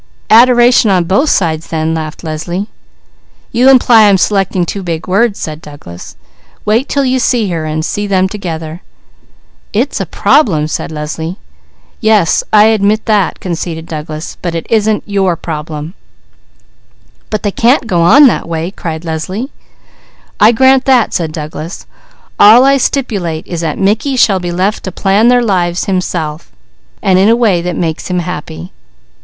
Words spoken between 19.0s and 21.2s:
Leslie. "I grant that,"